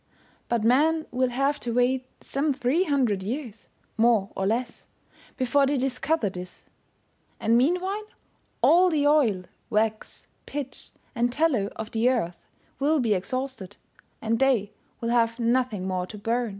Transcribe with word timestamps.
But 0.49 0.63
men 0.63 1.05
will 1.11 1.29
have 1.29 1.59
to 1.59 1.73
wait 1.75 2.07
some 2.23 2.55
three 2.55 2.85
hundred 2.85 3.21
years, 3.21 3.67
more 3.97 4.31
or 4.35 4.47
less, 4.47 4.87
before 5.37 5.67
they 5.67 5.77
discover 5.77 6.27
this; 6.27 6.65
and 7.39 7.55
meanwhile, 7.55 8.05
all 8.63 8.89
the 8.89 9.05
oil, 9.05 9.43
wax, 9.69 10.25
pitch, 10.47 10.89
and 11.13 11.31
tallow 11.31 11.67
of 11.75 11.91
the 11.91 12.09
earth 12.09 12.47
will 12.79 12.99
be 12.99 13.13
exhausted, 13.13 13.77
and 14.23 14.39
they 14.39 14.71
will 15.01 15.09
have 15.09 15.37
nothing 15.37 15.87
more 15.87 16.07
to 16.07 16.17
burn. 16.17 16.49